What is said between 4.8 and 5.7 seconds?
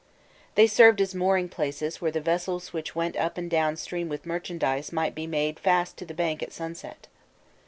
might be made